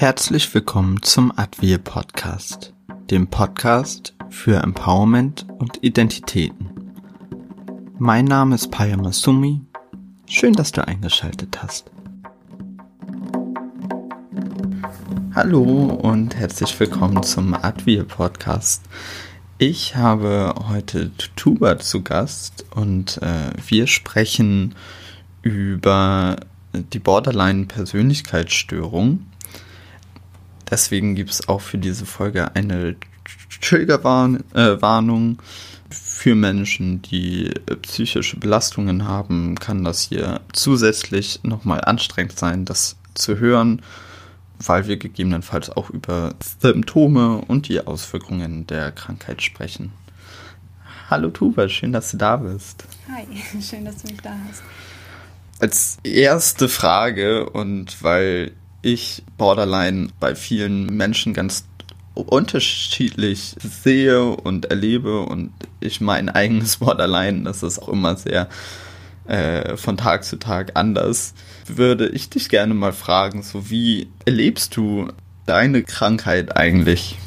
Herzlich 0.00 0.48
willkommen 0.54 1.02
zum 1.02 1.30
Advir 1.36 1.76
Podcast, 1.76 2.72
dem 3.10 3.26
Podcast 3.26 4.14
für 4.30 4.62
Empowerment 4.62 5.44
und 5.58 5.84
Identitäten. 5.84 6.70
Mein 7.98 8.24
Name 8.24 8.54
ist 8.54 8.70
Paya 8.70 8.96
Masumi. 8.96 9.60
Schön, 10.26 10.54
dass 10.54 10.72
du 10.72 10.88
eingeschaltet 10.88 11.62
hast. 11.62 11.90
Hallo 15.34 16.00
und 16.02 16.34
herzlich 16.34 16.80
willkommen 16.80 17.22
zum 17.22 17.52
Advir 17.52 18.04
Podcast. 18.04 18.84
Ich 19.58 19.96
habe 19.96 20.54
heute 20.70 21.10
Tuba 21.36 21.78
zu 21.78 22.02
Gast 22.02 22.64
und 22.70 23.20
äh, 23.20 23.50
wir 23.66 23.86
sprechen 23.86 24.74
über 25.42 26.36
die 26.72 27.00
Borderline-Persönlichkeitsstörung. 27.00 29.26
Deswegen 30.70 31.14
gibt 31.14 31.30
es 31.30 31.48
auch 31.48 31.60
für 31.60 31.78
diese 31.78 32.06
Folge 32.06 32.54
eine 32.54 32.96
Triggerwarnung. 33.60 34.42
Äh, 34.54 35.42
für 35.90 36.34
Menschen, 36.34 37.02
die 37.02 37.50
psychische 37.82 38.36
Belastungen 38.38 39.08
haben, 39.08 39.56
kann 39.58 39.82
das 39.82 40.02
hier 40.02 40.40
zusätzlich 40.52 41.40
nochmal 41.42 41.80
anstrengend 41.80 42.38
sein, 42.38 42.64
das 42.64 42.96
zu 43.14 43.38
hören, 43.38 43.82
weil 44.58 44.86
wir 44.86 44.98
gegebenenfalls 44.98 45.70
auch 45.70 45.90
über 45.90 46.34
Symptome 46.60 47.38
und 47.38 47.68
die 47.68 47.84
Auswirkungen 47.84 48.66
der 48.66 48.92
Krankheit 48.92 49.42
sprechen. 49.42 49.92
Hallo 51.08 51.30
Tuba, 51.30 51.68
schön, 51.68 51.92
dass 51.92 52.12
du 52.12 52.18
da 52.18 52.36
bist. 52.36 52.84
Hi, 53.12 53.26
schön, 53.60 53.84
dass 53.84 54.02
du 54.02 54.08
mich 54.08 54.20
da 54.20 54.36
hast. 54.48 54.62
Als 55.58 55.98
erste 56.04 56.68
Frage 56.68 57.50
und 57.50 58.02
weil 58.02 58.52
ich 58.82 59.22
Borderline 59.36 60.08
bei 60.18 60.34
vielen 60.34 60.86
Menschen 60.86 61.34
ganz 61.34 61.64
unterschiedlich 62.14 63.56
sehe 63.58 64.24
und 64.24 64.66
erlebe 64.66 65.20
und 65.20 65.52
ich 65.80 66.00
mein 66.00 66.28
eigenes 66.34 66.78
Borderline, 66.78 67.42
das 67.44 67.62
ist 67.62 67.80
auch 67.80 67.88
immer 67.88 68.16
sehr 68.16 68.48
äh, 69.26 69.76
von 69.76 69.96
Tag 69.96 70.24
zu 70.24 70.38
Tag 70.38 70.72
anders, 70.74 71.34
würde 71.66 72.08
ich 72.08 72.30
dich 72.30 72.48
gerne 72.48 72.74
mal 72.74 72.92
fragen, 72.92 73.42
so 73.42 73.70
wie 73.70 74.08
erlebst 74.24 74.76
du 74.76 75.08
deine 75.46 75.82
Krankheit 75.82 76.56
eigentlich? 76.56 77.18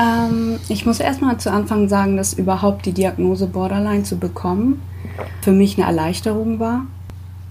Ähm, 0.00 0.58
ich 0.68 0.86
muss 0.86 1.00
erstmal 1.00 1.38
zu 1.38 1.50
Anfang 1.50 1.88
sagen, 1.88 2.16
dass 2.16 2.32
überhaupt 2.32 2.86
die 2.86 2.92
Diagnose 2.92 3.46
Borderline 3.46 4.02
zu 4.02 4.18
bekommen 4.18 4.80
für 5.40 5.52
mich 5.52 5.76
eine 5.78 5.86
Erleichterung 5.86 6.58
war, 6.58 6.86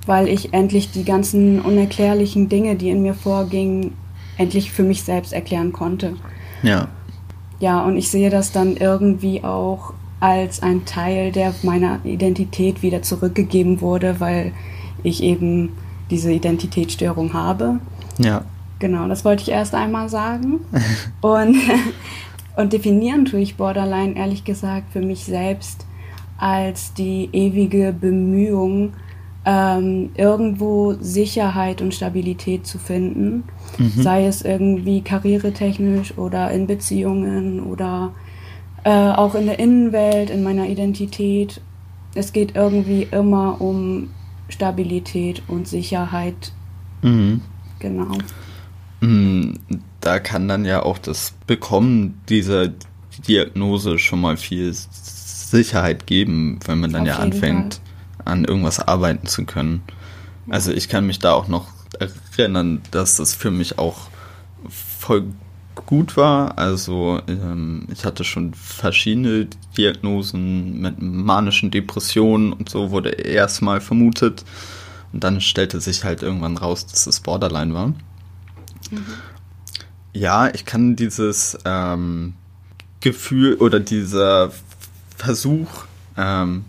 weil 0.05 0.27
ich 0.27 0.53
endlich 0.53 0.91
die 0.91 1.03
ganzen 1.03 1.61
unerklärlichen 1.61 2.49
Dinge, 2.49 2.75
die 2.75 2.89
in 2.89 3.01
mir 3.01 3.13
vorgingen, 3.13 3.93
endlich 4.37 4.71
für 4.71 4.83
mich 4.83 5.03
selbst 5.03 5.33
erklären 5.33 5.73
konnte. 5.73 6.13
Ja. 6.63 6.87
Ja, 7.59 7.83
und 7.85 7.97
ich 7.97 8.09
sehe 8.09 8.29
das 8.29 8.51
dann 8.51 8.75
irgendwie 8.77 9.43
auch 9.43 9.93
als 10.19 10.61
ein 10.61 10.85
Teil, 10.85 11.31
der 11.31 11.53
meiner 11.63 11.99
Identität 12.03 12.81
wieder 12.81 13.01
zurückgegeben 13.01 13.81
wurde, 13.81 14.19
weil 14.19 14.51
ich 15.03 15.23
eben 15.23 15.69
diese 16.09 16.31
Identitätsstörung 16.31 17.33
habe. 17.33 17.79
Ja. 18.17 18.43
Genau, 18.79 19.07
das 19.07 19.23
wollte 19.23 19.43
ich 19.43 19.49
erst 19.49 19.73
einmal 19.73 20.09
sagen. 20.09 20.59
und, 21.21 21.57
und 22.55 22.73
definieren 22.73 23.25
tue 23.25 23.39
ich 23.39 23.55
Borderline 23.55 24.15
ehrlich 24.15 24.43
gesagt 24.43 24.91
für 24.91 25.01
mich 25.01 25.23
selbst 25.23 25.85
als 26.37 26.93
die 26.93 27.29
ewige 27.31 27.93
Bemühung, 27.93 28.93
ähm, 29.45 30.09
irgendwo 30.15 30.93
Sicherheit 30.99 31.81
und 31.81 31.93
Stabilität 31.93 32.65
zu 32.65 32.79
finden, 32.79 33.43
mhm. 33.77 34.01
sei 34.01 34.25
es 34.25 34.41
irgendwie 34.41 35.01
karrieretechnisch 35.01 36.17
oder 36.17 36.51
in 36.51 36.65
Beziehungen 36.65 37.61
oder 37.61 38.13
äh, 38.83 38.89
auch 38.89 39.35
in 39.35 39.45
der 39.45 39.59
Innenwelt, 39.59 40.29
in 40.29 40.43
meiner 40.43 40.67
Identität. 40.67 41.61
Es 42.15 42.33
geht 42.33 42.55
irgendwie 42.55 43.07
immer 43.11 43.61
um 43.61 44.09
Stabilität 44.49 45.43
und 45.47 45.67
Sicherheit. 45.67 46.51
Mhm. 47.01 47.41
Genau. 47.79 48.17
Mhm. 49.01 49.59
Da 50.01 50.19
kann 50.19 50.47
dann 50.47 50.65
ja 50.65 50.83
auch 50.83 50.97
das 50.97 51.33
Bekommen 51.45 52.21
dieser 52.29 52.69
Diagnose 53.27 53.97
schon 53.99 54.21
mal 54.21 54.37
viel 54.37 54.73
Sicherheit 54.73 56.05
geben, 56.07 56.59
wenn 56.65 56.79
man 56.79 56.91
dann 56.91 57.03
Auf 57.03 57.07
ja 57.07 57.15
anfängt, 57.17 57.75
Fall. 57.75 57.94
An 58.25 58.45
irgendwas 58.45 58.79
arbeiten 58.79 59.27
zu 59.27 59.45
können. 59.45 59.83
Also 60.49 60.71
ich 60.71 60.89
kann 60.89 61.07
mich 61.07 61.19
da 61.19 61.33
auch 61.33 61.47
noch 61.47 61.67
erinnern, 62.37 62.81
dass 62.91 63.17
das 63.17 63.33
für 63.33 63.51
mich 63.51 63.79
auch 63.79 64.09
voll 64.69 65.25
gut 65.75 66.17
war. 66.17 66.57
Also 66.57 67.21
ähm, 67.27 67.87
ich 67.91 68.05
hatte 68.05 68.23
schon 68.23 68.53
verschiedene 68.53 69.47
Diagnosen 69.77 70.79
mit 70.79 71.01
manischen 71.01 71.71
Depressionen 71.71 72.53
und 72.53 72.69
so 72.69 72.91
wurde 72.91 73.09
erstmal 73.09 73.81
vermutet. 73.81 74.45
Und 75.13 75.23
dann 75.23 75.41
stellte 75.41 75.79
sich 75.79 76.03
halt 76.03 76.23
irgendwann 76.23 76.57
raus, 76.57 76.85
dass 76.87 77.07
es 77.07 77.19
Borderline 77.19 77.73
war. 77.73 77.87
Mhm. 77.87 77.95
Ja, 80.13 80.53
ich 80.53 80.65
kann 80.65 80.95
dieses 80.95 81.57
ähm, 81.65 82.33
Gefühl 83.01 83.55
oder 83.55 83.79
dieser 83.79 84.51
Versuch, 85.17 85.69
ähm, 86.17 86.65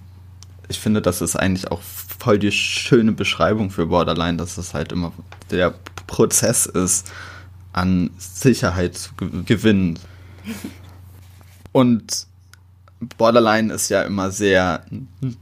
ich 0.68 0.78
finde, 0.78 1.02
das 1.02 1.20
ist 1.20 1.36
eigentlich 1.36 1.70
auch 1.70 1.80
voll 1.82 2.38
die 2.38 2.52
schöne 2.52 3.12
Beschreibung 3.12 3.70
für 3.70 3.86
Borderline, 3.86 4.36
dass 4.36 4.58
es 4.58 4.74
halt 4.74 4.92
immer 4.92 5.12
der 5.50 5.74
Prozess 6.06 6.66
ist, 6.66 7.10
an 7.72 8.10
Sicherheit 8.18 8.96
zu 8.96 9.10
gewinnen. 9.44 9.98
Und 11.72 12.26
Borderline 13.18 13.72
ist 13.72 13.90
ja 13.90 14.02
immer 14.02 14.30
sehr 14.30 14.84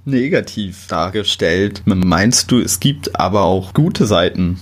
negativ 0.05 0.89
dargestellt. 0.89 1.83
Meinst 1.85 2.51
du, 2.51 2.59
es 2.59 2.81
gibt 2.81 3.19
aber 3.19 3.43
auch 3.43 3.73
gute 3.73 4.07
Seiten? 4.07 4.59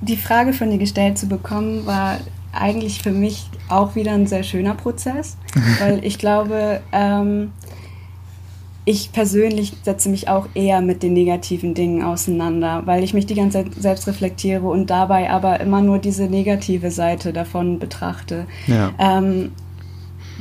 Die 0.00 0.16
Frage 0.16 0.54
von 0.54 0.70
dir 0.70 0.78
gestellt 0.78 1.18
zu 1.18 1.28
bekommen, 1.28 1.84
war 1.84 2.18
eigentlich 2.52 3.02
für 3.02 3.12
mich 3.12 3.50
auch 3.68 3.94
wieder 3.94 4.12
ein 4.12 4.26
sehr 4.26 4.42
schöner 4.42 4.74
Prozess, 4.74 5.36
weil 5.78 6.02
ich 6.04 6.18
glaube, 6.18 6.80
ähm, 6.92 7.52
ich 8.90 9.12
persönlich 9.12 9.72
setze 9.84 10.08
mich 10.08 10.28
auch 10.28 10.48
eher 10.54 10.80
mit 10.80 11.04
den 11.04 11.12
negativen 11.12 11.74
Dingen 11.74 12.02
auseinander, 12.02 12.82
weil 12.86 13.04
ich 13.04 13.14
mich 13.14 13.24
die 13.24 13.36
ganze 13.36 13.62
Zeit 13.62 13.74
selbst 13.74 14.08
reflektiere 14.08 14.66
und 14.66 14.90
dabei 14.90 15.30
aber 15.30 15.60
immer 15.60 15.80
nur 15.80 16.00
diese 16.00 16.24
negative 16.24 16.90
Seite 16.90 17.32
davon 17.32 17.78
betrachte. 17.78 18.46
Ja. 18.66 18.90
Ähm, 18.98 19.52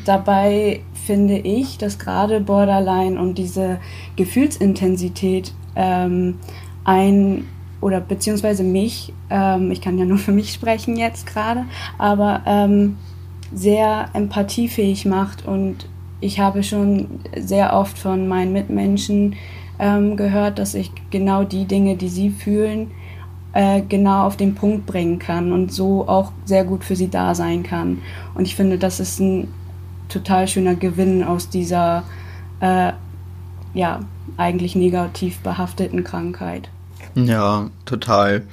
dabei 0.03 0.79
finde 1.05 1.37
ich, 1.37 1.77
dass 1.77 1.99
gerade 1.99 2.41
Borderline 2.41 3.21
und 3.21 3.37
diese 3.37 3.79
Gefühlsintensität 4.15 5.53
ähm, 5.75 6.39
ein 6.83 7.45
oder 7.81 8.01
beziehungsweise 8.01 8.63
mich, 8.63 9.13
ähm, 9.29 9.69
ich 9.69 9.79
kann 9.79 9.99
ja 9.99 10.05
nur 10.05 10.17
für 10.17 10.31
mich 10.31 10.51
sprechen 10.51 10.97
jetzt 10.97 11.27
gerade, 11.27 11.65
aber 11.99 12.41
ähm, 12.47 12.97
sehr 13.53 14.09
empathiefähig 14.13 15.05
macht 15.05 15.45
und 15.45 15.87
ich 16.21 16.39
habe 16.39 16.63
schon 16.63 17.21
sehr 17.37 17.73
oft 17.73 17.97
von 17.97 18.27
meinen 18.27 18.53
Mitmenschen 18.53 19.35
ähm, 19.79 20.17
gehört, 20.17 20.59
dass 20.59 20.73
ich 20.73 20.91
genau 21.09 21.43
die 21.43 21.65
Dinge, 21.65 21.95
die 21.95 22.09
sie 22.09 22.29
fühlen, 22.29 22.91
äh, 23.53 23.81
genau 23.81 24.25
auf 24.25 24.37
den 24.37 24.55
Punkt 24.55 24.85
bringen 24.85 25.19
kann 25.19 25.51
und 25.51 25.71
so 25.71 26.07
auch 26.07 26.31
sehr 26.45 26.65
gut 26.65 26.83
für 26.83 26.95
sie 26.95 27.09
da 27.09 27.33
sein 27.33 27.63
kann. 27.63 27.99
Und 28.35 28.45
ich 28.45 28.55
finde, 28.55 28.77
das 28.77 28.99
ist 28.99 29.19
ein 29.19 29.47
total 30.09 30.47
schöner 30.47 30.75
Gewinn 30.75 31.23
aus 31.23 31.49
dieser 31.49 32.03
äh, 32.59 32.91
ja 33.73 33.99
eigentlich 34.37 34.75
negativ 34.75 35.39
behafteten 35.39 36.03
Krankheit. 36.03 36.69
Ja, 37.15 37.69
total. 37.85 38.43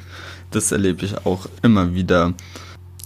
Das 0.50 0.72
erlebe 0.72 1.04
ich 1.04 1.26
auch 1.26 1.46
immer 1.62 1.94
wieder. 1.94 2.32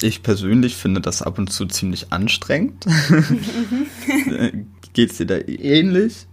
Ich 0.02 0.22
persönlich 0.22 0.76
finde 0.76 1.00
das 1.00 1.22
ab 1.22 1.38
und 1.38 1.52
zu 1.52 1.66
ziemlich 1.66 2.12
anstrengend. 2.12 2.84
Geht 4.92 5.10
es 5.10 5.18
dir 5.18 5.26
da 5.26 5.38
ähnlich? 5.38 6.26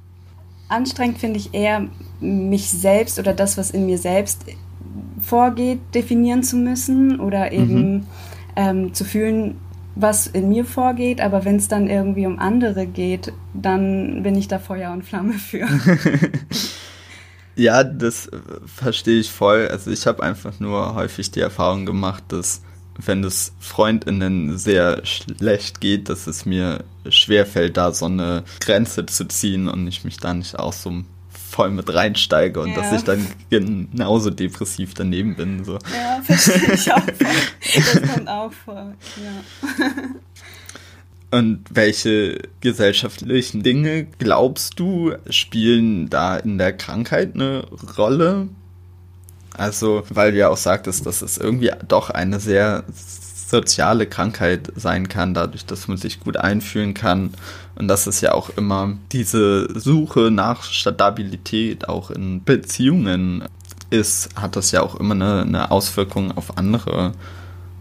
Anstrengend 0.70 1.20
finde 1.20 1.40
ich 1.40 1.54
eher, 1.54 1.88
mich 2.20 2.70
selbst 2.70 3.20
oder 3.20 3.34
das, 3.34 3.58
was 3.58 3.72
in 3.72 3.86
mir 3.86 3.98
selbst 3.98 4.46
vorgeht, 5.22 5.80
definieren 5.94 6.44
zu 6.44 6.56
müssen 6.56 7.20
oder 7.20 7.52
eben 7.52 7.94
mhm. 7.94 8.08
ähm, 8.56 8.94
zu 8.94 9.06
fühlen, 9.06 9.58
was 9.96 10.28
in 10.28 10.50
mir 10.50 10.66
vorgeht. 10.66 11.22
Aber 11.22 11.46
wenn 11.46 11.58
es 11.58 11.68
dann 11.68 11.88
irgendwie 11.88 12.26
um 12.26 12.40
andere 12.40 12.86
geht, 12.86 13.34
dann 13.54 14.24
bin 14.24 14.36
ich 14.36 14.48
da 14.48 14.60
Feuer 14.60 14.92
und 14.92 15.04
Flamme 15.04 15.34
für. 15.34 15.68
Ja, 17.58 17.84
das 17.84 18.28
äh, 18.28 18.40
verstehe 18.68 19.20
ich 19.20 19.32
voll. 19.32 19.68
Also 19.68 19.90
ich 19.90 20.06
habe 20.06 20.22
einfach 20.22 20.60
nur 20.60 20.94
häufig 20.94 21.32
die 21.32 21.40
Erfahrung 21.40 21.88
gemacht, 21.88 22.26
dass 22.28 22.62
wenn 23.06 23.24
es 23.24 23.54
Freundinnen 23.60 24.58
sehr 24.58 25.06
schlecht 25.06 25.82
geht, 25.82 26.10
dass 26.10 26.28
es 26.28 26.46
mir 26.46 26.84
schwerfällt, 27.10 27.78
da 27.78 27.94
so 27.94 28.06
eine 28.06 28.44
Grenze 28.60 29.06
zu 29.06 29.28
ziehen 29.28 29.68
und 29.68 29.88
ich 29.88 30.04
mich 30.04 30.18
da 30.18 30.34
nicht 30.34 30.58
auch 30.58 30.74
so 30.74 31.04
voll 31.32 31.70
mit 31.72 31.94
reinsteige 31.94 32.60
und 32.60 32.70
ja. 32.70 32.76
dass 32.76 32.94
ich 32.94 33.04
dann 33.04 33.26
genauso 33.50 34.30
depressiv 34.30 34.94
daneben 34.94 35.36
bin. 35.36 35.64
So. 35.64 35.74
Ja, 35.74 36.22
verstehe 36.22 36.74
ich 36.74 36.92
auch 36.92 37.04
voll. 37.04 37.28
Das 37.74 38.14
kommt 38.14 38.28
auch 38.28 38.52
vor, 38.52 38.94
ja. 39.18 39.88
Und 41.30 41.66
welche 41.70 42.40
gesellschaftlichen 42.62 43.62
Dinge 43.62 44.06
glaubst 44.18 44.80
du 44.80 45.14
spielen 45.30 46.10
da 46.10 46.38
in 46.38 46.58
der 46.58 46.74
Krankheit 46.74 47.34
eine 47.34 47.66
Rolle? 47.98 48.48
Also, 49.58 50.04
weil 50.10 50.32
du 50.32 50.38
ja 50.38 50.50
auch 50.50 50.58
sagtest, 50.58 51.06
dass 51.06 51.22
es 51.22 51.38
irgendwie 51.38 51.72
doch 51.88 52.10
eine 52.10 52.40
sehr 52.40 52.84
soziale 53.50 54.06
Krankheit 54.06 54.72
sein 54.76 55.08
kann, 55.08 55.34
dadurch, 55.34 55.66
dass 55.66 55.88
man 55.88 55.98
sich 55.98 56.20
gut 56.20 56.38
einfühlen 56.38 56.94
kann 56.94 57.34
und 57.76 57.88
dass 57.88 58.06
es 58.06 58.22
ja 58.22 58.34
auch 58.34 58.50
immer 58.52 58.98
diese 59.12 59.68
Suche 59.80 60.32
nach 60.32 60.64
Stabilität 60.64 61.88
auch 61.88 62.12
in 62.12 62.44
Beziehungen 62.44 63.46
ist, 63.90 64.30
hat 64.36 64.56
das 64.56 64.72
ja 64.72 64.82
auch 64.82 64.96
immer 64.96 65.16
eine, 65.16 65.42
eine 65.42 65.72
Auswirkung 65.72 66.36
auf 66.36 66.58
andere 66.58 67.14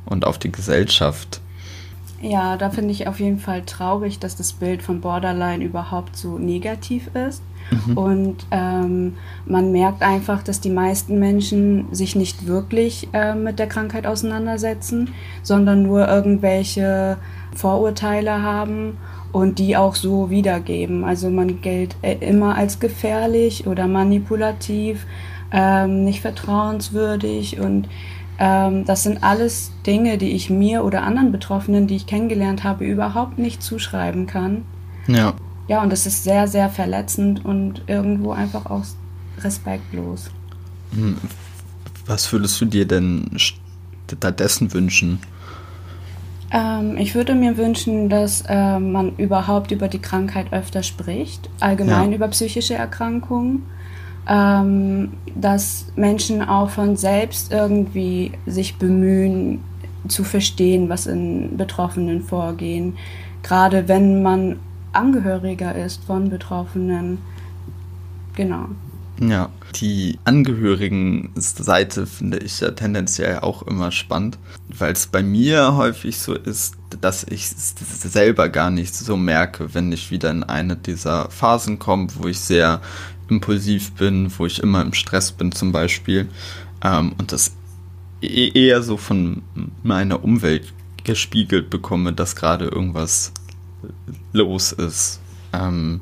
und 0.04 0.24
auf 0.24 0.38
die 0.38 0.52
Gesellschaft. 0.52 1.40
Ja, 2.22 2.56
da 2.56 2.70
finde 2.70 2.92
ich 2.92 3.06
auf 3.08 3.20
jeden 3.20 3.38
Fall 3.38 3.62
traurig, 3.62 4.18
dass 4.18 4.36
das 4.36 4.54
Bild 4.54 4.82
von 4.82 5.00
Borderline 5.00 5.62
überhaupt 5.62 6.16
so 6.16 6.38
negativ 6.38 7.10
ist. 7.14 7.42
Mhm. 7.70 7.98
Und 7.98 8.46
ähm, 8.50 9.14
man 9.44 9.72
merkt 9.72 10.02
einfach, 10.02 10.42
dass 10.42 10.60
die 10.60 10.70
meisten 10.70 11.18
Menschen 11.18 11.86
sich 11.92 12.16
nicht 12.16 12.46
wirklich 12.46 13.08
äh, 13.12 13.34
mit 13.34 13.58
der 13.58 13.66
Krankheit 13.66 14.06
auseinandersetzen, 14.06 15.10
sondern 15.42 15.82
nur 15.82 16.08
irgendwelche 16.08 17.18
Vorurteile 17.54 18.42
haben 18.42 18.96
und 19.32 19.58
die 19.58 19.76
auch 19.76 19.94
so 19.94 20.30
wiedergeben. 20.30 21.04
Also 21.04 21.28
man 21.28 21.60
gilt 21.60 21.96
äh, 22.02 22.16
immer 22.20 22.56
als 22.56 22.80
gefährlich 22.80 23.66
oder 23.66 23.86
manipulativ, 23.86 25.06
ähm, 25.52 26.04
nicht 26.04 26.22
vertrauenswürdig 26.22 27.60
und 27.60 27.88
das 28.38 29.02
sind 29.02 29.22
alles 29.22 29.72
Dinge, 29.86 30.18
die 30.18 30.32
ich 30.32 30.50
mir 30.50 30.84
oder 30.84 31.02
anderen 31.02 31.32
Betroffenen, 31.32 31.86
die 31.86 31.96
ich 31.96 32.06
kennengelernt 32.06 32.64
habe, 32.64 32.84
überhaupt 32.84 33.38
nicht 33.38 33.62
zuschreiben 33.62 34.26
kann. 34.26 34.66
Ja. 35.06 35.34
Ja, 35.68 35.82
und 35.82 35.90
das 35.90 36.06
ist 36.06 36.22
sehr, 36.22 36.46
sehr 36.46 36.68
verletzend 36.68 37.44
und 37.44 37.82
irgendwo 37.86 38.32
einfach 38.32 38.66
auch 38.66 38.84
respektlos. 39.42 40.30
Hm. 40.94 41.16
Was 42.06 42.32
würdest 42.32 42.60
du 42.60 42.66
dir 42.66 42.86
denn 42.86 43.28
stattdessen 43.36 44.72
wünschen? 44.72 45.18
Ähm, 46.52 46.96
ich 46.96 47.14
würde 47.16 47.34
mir 47.34 47.56
wünschen, 47.56 48.08
dass 48.08 48.44
äh, 48.48 48.78
man 48.78 49.16
überhaupt 49.16 49.72
über 49.72 49.88
die 49.88 49.98
Krankheit 49.98 50.52
öfter 50.52 50.84
spricht, 50.84 51.50
allgemein 51.58 52.10
ja. 52.10 52.16
über 52.16 52.28
psychische 52.28 52.74
Erkrankungen 52.74 53.64
ähm, 54.28 55.12
dass 55.34 55.86
Menschen 55.96 56.42
auch 56.42 56.70
von 56.70 56.96
selbst 56.96 57.52
irgendwie 57.52 58.32
sich 58.46 58.76
bemühen 58.76 59.60
zu 60.08 60.24
verstehen, 60.24 60.88
was 60.88 61.06
in 61.06 61.56
Betroffenen 61.56 62.22
vorgehen. 62.22 62.96
Gerade 63.42 63.88
wenn 63.88 64.22
man 64.22 64.58
Angehöriger 64.92 65.74
ist 65.74 66.04
von 66.04 66.30
Betroffenen. 66.30 67.18
Genau. 68.34 68.68
Ja, 69.20 69.48
die 69.76 70.18
Angehörigen-Seite 70.24 72.06
finde 72.06 72.38
ich 72.38 72.60
ja 72.60 72.72
tendenziell 72.72 73.38
auch 73.38 73.62
immer 73.62 73.90
spannend, 73.90 74.38
weil 74.68 74.92
es 74.92 75.06
bei 75.06 75.22
mir 75.22 75.74
häufig 75.76 76.18
so 76.18 76.34
ist, 76.34 76.76
dass 77.00 77.24
ich 77.24 77.44
es 77.44 77.74
selber 78.02 78.50
gar 78.50 78.70
nicht 78.70 78.94
so 78.94 79.16
merke, 79.16 79.72
wenn 79.74 79.90
ich 79.90 80.10
wieder 80.10 80.30
in 80.30 80.42
eine 80.42 80.76
dieser 80.76 81.30
Phasen 81.30 81.78
komme, 81.78 82.08
wo 82.18 82.28
ich 82.28 82.40
sehr 82.40 82.82
impulsiv 83.28 83.92
bin, 83.92 84.32
wo 84.36 84.46
ich 84.46 84.62
immer 84.62 84.82
im 84.82 84.92
Stress 84.92 85.32
bin 85.32 85.52
zum 85.52 85.72
Beispiel 85.72 86.28
ähm, 86.82 87.14
und 87.18 87.32
das 87.32 87.52
e-, 88.22 88.50
eher 88.54 88.82
so 88.82 88.96
von 88.96 89.42
meiner 89.82 90.22
Umwelt 90.22 90.72
gespiegelt 91.04 91.70
bekomme, 91.70 92.12
dass 92.12 92.36
gerade 92.36 92.66
irgendwas 92.66 93.32
los 94.32 94.72
ist. 94.72 95.20
Ähm, 95.52 96.00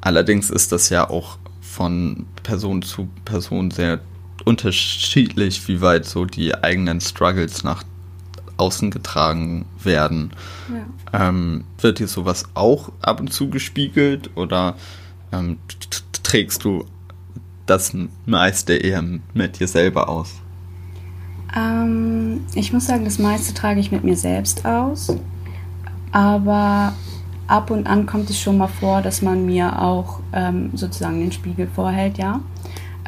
allerdings 0.00 0.50
ist 0.50 0.72
das 0.72 0.90
ja 0.90 1.08
auch 1.08 1.38
von 1.60 2.26
Person 2.42 2.82
zu 2.82 3.08
Person 3.24 3.70
sehr 3.70 4.00
unterschiedlich, 4.44 5.66
wie 5.68 5.80
weit 5.80 6.04
so 6.04 6.24
die 6.24 6.54
eigenen 6.54 7.00
Struggles 7.00 7.64
nach 7.64 7.84
außen 8.56 8.90
getragen 8.90 9.66
werden. 9.82 10.32
Ja. 11.12 11.28
Ähm, 11.28 11.64
wird 11.80 12.00
dir 12.00 12.08
sowas 12.08 12.44
auch 12.54 12.90
ab 13.00 13.20
und 13.20 13.32
zu 13.32 13.48
gespiegelt 13.48 14.30
oder 14.36 14.76
ähm, 15.32 15.58
trägst 16.28 16.62
du 16.64 16.84
das 17.66 17.96
meiste 18.26 18.74
eher 18.74 19.02
mit 19.34 19.60
dir 19.60 19.66
selber 19.66 20.08
aus? 20.08 20.34
Ähm, 21.56 22.44
ich 22.54 22.72
muss 22.72 22.86
sagen, 22.86 23.04
das 23.04 23.18
meiste 23.18 23.54
trage 23.54 23.80
ich 23.80 23.90
mit 23.90 24.04
mir 24.04 24.16
selbst 24.16 24.64
aus. 24.66 25.16
Aber 26.12 26.92
ab 27.46 27.70
und 27.70 27.86
an 27.86 28.06
kommt 28.06 28.28
es 28.30 28.38
schon 28.38 28.58
mal 28.58 28.68
vor, 28.68 29.00
dass 29.00 29.22
man 29.22 29.46
mir 29.46 29.80
auch 29.80 30.20
ähm, 30.32 30.70
sozusagen 30.74 31.20
den 31.20 31.32
Spiegel 31.32 31.66
vorhält, 31.66 32.18
ja. 32.18 32.40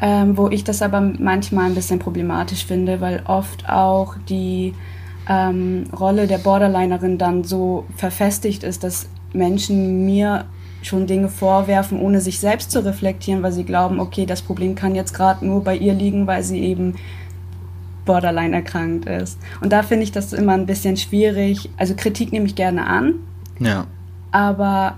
Ähm, 0.03 0.35
wo 0.35 0.49
ich 0.49 0.63
das 0.63 0.81
aber 0.81 0.99
manchmal 0.99 1.65
ein 1.65 1.75
bisschen 1.75 1.99
problematisch 1.99 2.65
finde, 2.65 3.01
weil 3.01 3.21
oft 3.25 3.69
auch 3.69 4.15
die 4.27 4.73
ähm, 5.29 5.83
Rolle 5.97 6.25
der 6.25 6.39
Borderlinerin 6.39 7.19
dann 7.19 7.43
so 7.43 7.85
verfestigt 7.95 8.63
ist, 8.63 8.83
dass 8.83 9.07
Menschen 9.31 10.05
mir 10.05 10.45
schon 10.81 11.07
Dinge 11.07 11.29
vorwerfen, 11.29 11.99
ohne 11.99 12.21
sich 12.21 12.39
selbst 12.39 12.71
zu 12.71 12.83
reflektieren, 12.83 13.43
weil 13.43 13.51
sie 13.51 13.63
glauben, 13.63 13.99
okay, 13.99 14.25
das 14.25 14.41
Problem 14.41 14.75
kann 14.75 14.95
jetzt 14.95 15.13
gerade 15.13 15.45
nur 15.45 15.63
bei 15.63 15.75
ihr 15.75 15.93
liegen, 15.93 16.27
weil 16.27 16.43
sie 16.43 16.59
eben 16.59 16.95
Borderline 18.05 18.55
erkrankt 18.55 19.05
ist. 19.05 19.39
Und 19.61 19.71
da 19.71 19.83
finde 19.83 20.03
ich 20.03 20.11
das 20.11 20.33
immer 20.33 20.53
ein 20.53 20.65
bisschen 20.65 20.97
schwierig. 20.97 21.69
Also 21.77 21.93
Kritik 21.95 22.31
nehme 22.31 22.45
ich 22.45 22.55
gerne 22.55 22.87
an. 22.87 23.15
Ja. 23.59 23.85
Aber 24.31 24.97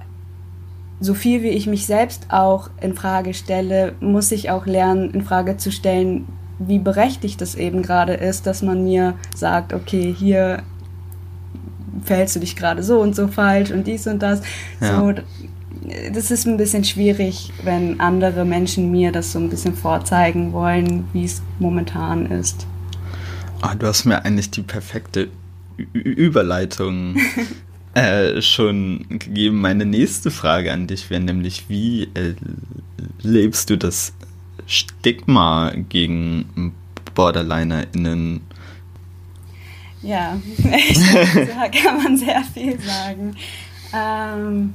so 1.00 1.14
viel 1.14 1.44
wie 1.44 1.50
ich 1.50 1.68
mich 1.68 1.86
selbst 1.86 2.28
auch 2.30 2.70
in 2.80 2.94
Frage 2.94 3.34
stelle, 3.34 3.94
muss 4.00 4.32
ich 4.32 4.50
auch 4.52 4.66
lernen, 4.66 5.12
in 5.12 5.24
Frage 5.24 5.58
zu 5.58 5.72
stellen, 5.72 6.28
wie 6.60 6.80
berechtigt 6.80 7.42
es 7.42 7.56
eben 7.56 7.82
gerade 7.82 8.14
ist, 8.14 8.48
dass 8.48 8.62
man 8.62 8.84
mir 8.84 9.16
sagt, 9.36 9.74
okay, 9.74 10.16
hier 10.18 10.64
verhältst 12.04 12.36
du 12.36 12.40
dich 12.40 12.56
gerade 12.56 12.84
so 12.84 13.00
und 13.00 13.16
so 13.16 13.28
falsch 13.28 13.72
und 13.72 13.86
dies 13.86 14.08
und 14.08 14.22
das. 14.22 14.42
Ja. 14.80 15.00
So, 15.00 15.14
das 16.14 16.32
ist 16.32 16.46
ein 16.46 16.58
bisschen 16.58 16.84
schwierig, 16.84 17.52
wenn 17.64 18.00
andere 18.00 18.46
Menschen 18.46 18.92
mir 18.92 19.12
das 19.12 19.32
so 19.32 19.40
ein 19.40 19.50
bisschen 19.50 19.76
vorzeigen 19.76 20.54
wollen, 20.54 21.08
wie 21.14 21.26
es 21.26 21.42
momentan 21.60 22.26
ist. 22.28 22.68
Ah, 23.62 23.76
du 23.76 23.88
hast 23.88 24.06
mir 24.06 24.24
eigentlich 24.24 24.52
die 24.52 24.62
perfekte 24.62 25.30
Ü 25.78 26.00
Überleitung 26.00 27.16
äh, 27.94 28.42
schon 28.42 29.06
gegeben. 29.10 29.62
Meine 29.62 29.86
nächste 29.86 30.32
Frage 30.32 30.72
an 30.72 30.88
dich 30.88 31.10
wäre 31.10 31.22
nämlich, 31.22 31.66
wie 31.70 32.04
äh, 32.14 32.36
lebst 33.22 33.70
du 33.70 33.78
das 33.78 34.14
Stigma 34.68 35.74
gegen 35.90 36.74
BorderlinerInnen? 37.16 38.42
Ja, 40.02 40.38
da 40.58 41.70
kann 41.70 42.04
man 42.04 42.18
sehr 42.18 42.44
viel 42.54 42.78
sagen. 42.80 43.36
Ähm, 43.94 44.74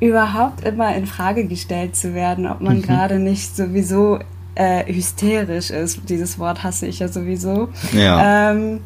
überhaupt 0.00 0.64
immer 0.64 0.94
in 0.94 1.06
Frage 1.06 1.46
gestellt 1.46 1.96
zu 1.96 2.14
werden, 2.14 2.46
ob 2.46 2.60
man 2.60 2.78
mhm. 2.78 2.82
gerade 2.82 3.18
nicht 3.18 3.56
sowieso 3.56 4.18
äh, 4.54 4.92
hysterisch 4.92 5.70
ist. 5.70 6.00
Dieses 6.08 6.38
Wort 6.38 6.62
hasse 6.62 6.86
ich 6.86 6.98
ja 6.98 7.08
sowieso. 7.08 7.68
Ja. 7.92 8.50
Ähm, 8.50 8.80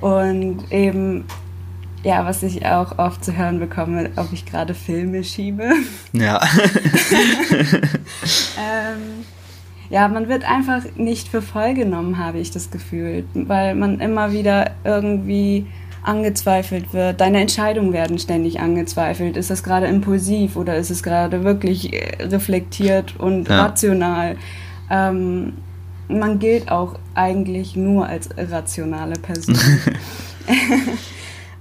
und 0.00 0.70
eben, 0.70 1.24
ja, 2.02 2.24
was 2.24 2.42
ich 2.42 2.66
auch 2.66 2.98
oft 2.98 3.24
zu 3.24 3.36
hören 3.36 3.58
bekomme, 3.58 4.10
ob 4.16 4.32
ich 4.32 4.44
gerade 4.46 4.74
Filme 4.74 5.24
schiebe. 5.24 5.70
Ja. 6.12 6.40
ähm, 8.58 9.24
ja, 9.88 10.08
man 10.08 10.28
wird 10.28 10.44
einfach 10.44 10.82
nicht 10.96 11.28
für 11.28 11.42
voll 11.42 11.74
genommen, 11.74 12.18
habe 12.18 12.38
ich 12.38 12.50
das 12.50 12.70
Gefühl, 12.70 13.24
weil 13.34 13.74
man 13.74 14.00
immer 14.00 14.32
wieder 14.32 14.72
irgendwie 14.84 15.66
angezweifelt 16.06 16.92
wird. 16.92 17.20
Deine 17.20 17.40
Entscheidungen 17.40 17.92
werden 17.92 18.18
ständig 18.18 18.60
angezweifelt. 18.60 19.36
Ist 19.36 19.50
das 19.50 19.62
gerade 19.62 19.86
impulsiv 19.86 20.56
oder 20.56 20.76
ist 20.76 20.90
es 20.90 21.02
gerade 21.02 21.44
wirklich 21.44 21.92
äh, 21.92 22.24
reflektiert 22.24 23.18
und 23.18 23.48
ja. 23.48 23.64
rational? 23.64 24.36
Ähm, 24.90 25.54
man 26.08 26.38
gilt 26.38 26.70
auch 26.70 26.98
eigentlich 27.14 27.74
nur 27.74 28.06
als 28.06 28.28
irrationale 28.36 29.14
Person. 29.14 29.58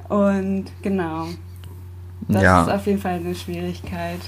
und 0.09 0.65
genau. 0.81 1.27
Das 2.27 2.43
ja. 2.43 2.63
ist 2.63 2.69
auf 2.69 2.85
jeden 2.85 2.99
Fall 2.99 3.15
eine 3.15 3.35
Schwierigkeit. 3.35 4.19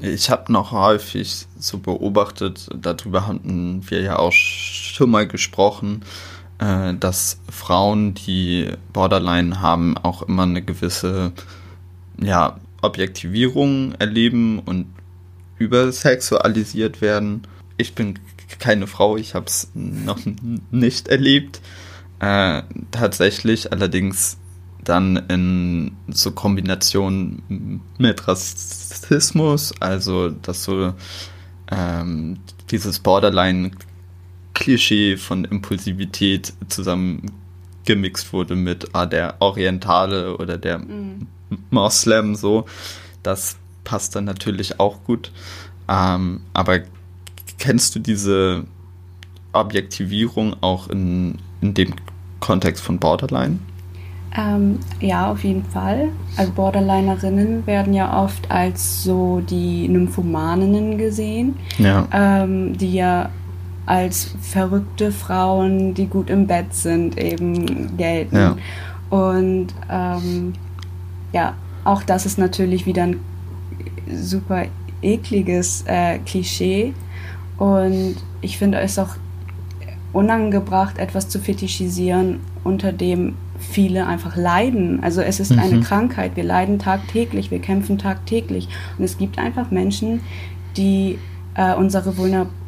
Ich 0.00 0.28
habe 0.28 0.52
noch 0.52 0.72
häufig 0.72 1.46
so 1.58 1.78
beobachtet, 1.78 2.68
darüber 2.74 3.26
hatten 3.26 3.82
wir 3.88 4.02
ja 4.02 4.18
auch 4.18 4.32
schon 4.32 5.10
mal 5.10 5.26
gesprochen, 5.26 6.02
äh, 6.64 6.94
dass 6.94 7.38
Frauen, 7.50 8.14
die 8.14 8.70
Borderline 8.92 9.60
haben, 9.60 9.98
auch 9.98 10.22
immer 10.22 10.44
eine 10.44 10.62
gewisse 10.62 11.32
ja, 12.18 12.58
Objektivierung 12.80 13.94
erleben 13.98 14.60
und 14.60 14.86
übersexualisiert 15.58 17.00
werden. 17.00 17.46
Ich 17.76 17.94
bin 17.94 18.18
keine 18.58 18.86
Frau, 18.86 19.16
ich 19.16 19.34
habe 19.34 19.46
es 19.46 19.68
noch 19.74 20.20
nicht 20.70 21.08
erlebt. 21.08 21.60
Äh, 22.20 22.62
tatsächlich 22.90 23.72
allerdings 23.72 24.38
dann 24.82 25.16
in 25.28 25.96
so 26.08 26.30
Kombination 26.30 27.80
mit 27.98 28.26
Rassismus, 28.28 29.74
also 29.80 30.30
dass 30.30 30.64
so 30.64 30.94
ähm, 31.70 32.38
dieses 32.70 33.00
Borderline-Klischee 34.54 35.16
von 35.16 35.44
Impulsivität 35.44 36.52
zusammengemixt 36.68 38.32
wurde 38.32 38.56
mit 38.56 38.88
ah, 38.94 39.06
der 39.06 39.36
Orientale 39.40 40.36
oder 40.36 40.56
der 40.56 40.78
mhm. 40.78 41.26
Moslem, 41.70 42.34
so. 42.34 42.64
Das 43.22 43.56
passt 43.84 44.16
dann 44.16 44.24
natürlich 44.24 44.80
auch 44.80 45.02
gut. 45.04 45.32
Ähm, 45.88 46.40
aber 46.54 46.80
kennst 47.58 47.94
du 47.94 47.98
diese 47.98 48.64
Objektivierung 49.52 50.56
auch 50.62 50.88
in, 50.88 51.38
in 51.60 51.74
dem 51.74 51.94
Kontext 52.40 52.82
von 52.82 52.98
Borderline? 52.98 53.58
Ähm, 54.36 54.80
ja, 55.00 55.30
auf 55.30 55.44
jeden 55.44 55.64
Fall. 55.64 56.08
Also 56.36 56.50
Borderlinerinnen 56.52 57.64
werden 57.66 57.94
ja 57.94 58.20
oft 58.20 58.50
als 58.50 59.04
so 59.04 59.40
die 59.48 59.86
Nymphomaninnen 59.86 60.98
gesehen, 60.98 61.54
ja. 61.78 62.08
Ähm, 62.12 62.76
die 62.76 62.94
ja 62.94 63.30
als 63.86 64.34
verrückte 64.40 65.12
Frauen, 65.12 65.94
die 65.94 66.06
gut 66.06 66.30
im 66.30 66.46
Bett 66.46 66.72
sind, 66.74 67.18
eben 67.18 67.96
gelten. 67.96 68.36
Ja. 68.36 68.56
Und 69.10 69.68
ähm, 69.90 70.54
ja, 71.32 71.54
auch 71.84 72.02
das 72.02 72.26
ist 72.26 72.38
natürlich 72.38 72.86
wieder 72.86 73.04
ein 73.04 73.20
super 74.10 74.64
ekliges 75.02 75.84
äh, 75.86 76.18
Klischee. 76.18 76.94
Und 77.58 78.16
ich 78.40 78.58
finde 78.58 78.78
es 78.78 78.98
auch 78.98 79.16
unangebracht, 80.12 80.98
etwas 80.98 81.28
zu 81.28 81.38
fetischisieren, 81.38 82.40
unter 82.62 82.92
dem 82.92 83.34
viele 83.58 84.06
einfach 84.06 84.36
leiden. 84.36 85.02
Also 85.02 85.20
es 85.20 85.40
ist 85.40 85.52
mhm. 85.52 85.58
eine 85.58 85.80
Krankheit. 85.80 86.36
Wir 86.36 86.44
leiden 86.44 86.78
tagtäglich, 86.78 87.50
wir 87.50 87.60
kämpfen 87.60 87.98
tagtäglich. 87.98 88.68
Und 88.98 89.04
es 89.04 89.18
gibt 89.18 89.38
einfach 89.38 89.70
Menschen, 89.70 90.20
die 90.76 91.18
äh, 91.54 91.74
unsere 91.74 92.16
Vulnerabilität 92.16 92.63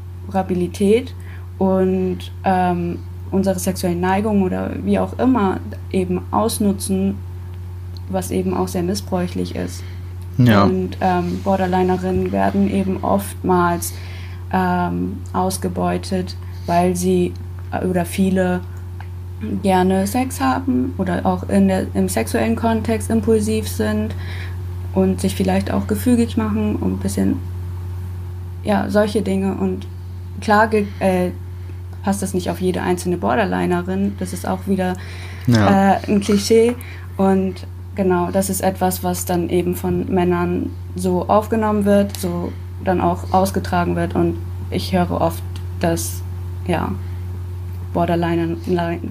und 1.58 2.32
ähm, 2.44 2.98
unsere 3.30 3.58
sexuellen 3.58 4.00
Neigungen 4.00 4.42
oder 4.42 4.70
wie 4.84 4.98
auch 4.98 5.18
immer 5.18 5.60
eben 5.90 6.20
ausnutzen, 6.30 7.16
was 8.08 8.30
eben 8.30 8.54
auch 8.54 8.68
sehr 8.68 8.82
missbräuchlich 8.82 9.56
ist. 9.56 9.82
Ja. 10.38 10.64
Und 10.64 10.98
ähm, 11.00 11.40
Borderlinerinnen 11.42 12.30
werden 12.30 12.70
eben 12.70 13.02
oftmals 13.02 13.94
ähm, 14.52 15.18
ausgebeutet, 15.32 16.36
weil 16.66 16.94
sie 16.94 17.32
äh, 17.72 17.84
oder 17.86 18.04
viele 18.04 18.60
gerne 19.62 20.06
Sex 20.06 20.40
haben 20.40 20.94
oder 20.98 21.24
auch 21.24 21.48
in 21.48 21.68
der, 21.68 21.86
im 21.94 22.08
sexuellen 22.08 22.56
Kontext 22.56 23.10
impulsiv 23.10 23.68
sind 23.68 24.14
und 24.94 25.20
sich 25.20 25.34
vielleicht 25.34 25.70
auch 25.70 25.86
gefügig 25.86 26.36
machen 26.36 26.76
und 26.76 26.94
ein 26.94 26.98
bisschen, 26.98 27.38
ja, 28.64 28.88
solche 28.88 29.22
Dinge. 29.22 29.54
Und 29.54 29.86
klar 30.40 30.72
äh, 30.72 31.30
passt 32.02 32.22
das 32.22 32.34
nicht 32.34 32.50
auf 32.50 32.60
jede 32.60 32.82
einzelne 32.82 33.16
Borderlinerin, 33.16 34.16
das 34.18 34.32
ist 34.32 34.46
auch 34.46 34.66
wieder 34.66 34.96
ja. 35.46 35.94
äh, 35.94 35.98
ein 36.06 36.20
Klischee 36.20 36.74
und 37.16 37.66
genau, 37.94 38.30
das 38.30 38.50
ist 38.50 38.60
etwas, 38.60 39.02
was 39.02 39.24
dann 39.24 39.48
eben 39.48 39.74
von 39.74 40.06
Männern 40.12 40.70
so 40.94 41.28
aufgenommen 41.28 41.84
wird, 41.84 42.16
so 42.16 42.52
dann 42.84 43.00
auch 43.00 43.32
ausgetragen 43.32 43.96
wird 43.96 44.14
und 44.14 44.36
ich 44.70 44.92
höre 44.92 45.10
oft, 45.10 45.42
dass, 45.80 46.22
ja, 46.66 46.92
Borderliner, 47.92 48.56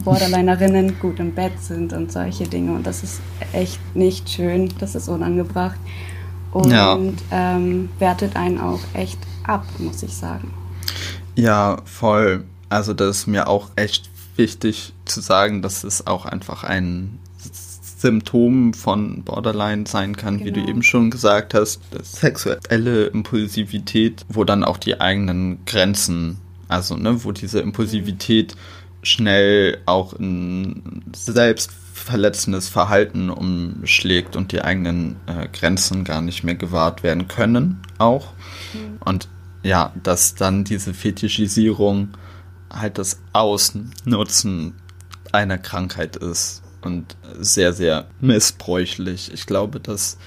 Borderlinerinnen 0.03 0.99
gut 1.01 1.19
im 1.19 1.33
Bett 1.33 1.59
sind 1.59 1.91
und 1.91 2.11
solche 2.11 2.43
Dinge. 2.43 2.73
Und 2.73 2.85
das 2.85 3.03
ist 3.03 3.19
echt 3.51 3.79
nicht 3.95 4.29
schön, 4.29 4.71
das 4.79 4.93
ist 4.93 5.07
unangebracht. 5.07 5.79
Und 6.51 6.71
ja. 6.71 6.97
ähm, 7.31 7.89
wertet 7.97 8.35
einen 8.35 8.59
auch 8.59 8.79
echt 8.93 9.17
ab, 9.43 9.65
muss 9.79 10.03
ich 10.03 10.13
sagen. 10.13 10.53
Ja, 11.35 11.77
voll. 11.85 12.43
Also 12.69 12.93
das 12.93 13.17
ist 13.17 13.27
mir 13.27 13.47
auch 13.47 13.69
echt 13.75 14.09
wichtig 14.35 14.93
zu 15.05 15.21
sagen, 15.21 15.61
dass 15.61 15.83
es 15.83 16.07
auch 16.07 16.25
einfach 16.25 16.63
ein 16.63 17.19
Symptom 17.97 18.73
von 18.73 19.23
Borderline 19.23 19.85
sein 19.87 20.15
kann, 20.15 20.37
genau. 20.37 20.45
wie 20.45 20.51
du 20.51 20.59
genau. 20.59 20.69
eben 20.69 20.83
schon 20.83 21.11
gesagt 21.11 21.53
hast, 21.53 21.81
sexuelle 22.03 23.07
Impulsivität, 23.07 24.25
wo 24.27 24.43
dann 24.43 24.63
auch 24.63 24.77
die 24.77 24.99
eigenen 24.99 25.63
Grenzen 25.65 26.37
also, 26.67 26.95
ne, 26.95 27.23
wo 27.23 27.31
diese 27.31 27.59
Impulsivität 27.59 28.55
schnell 29.03 29.79
auch 29.85 30.13
in 30.13 31.03
selbstverletzendes 31.13 32.69
Verhalten 32.69 33.29
umschlägt 33.29 34.35
und 34.35 34.51
die 34.51 34.61
eigenen 34.61 35.17
äh, 35.27 35.47
Grenzen 35.47 36.03
gar 36.03 36.21
nicht 36.21 36.43
mehr 36.43 36.55
gewahrt 36.55 37.03
werden 37.03 37.27
können, 37.27 37.81
auch. 37.97 38.33
Mhm. 38.73 38.97
Und 39.05 39.27
ja, 39.65 39.91
dass 40.03 40.35
dann 40.35 40.63
diese 40.63 40.93
Fetischisierung 40.93 42.09
halt 42.71 42.99
das 42.99 43.19
Ausnutzen 43.33 44.75
einer 45.31 45.57
Krankheit 45.57 46.17
ist 46.17 46.61
und 46.81 47.17
sehr, 47.39 47.73
sehr 47.73 48.05
missbräuchlich. 48.21 49.33
Ich 49.33 49.47
glaube, 49.47 49.79
das 49.79 50.19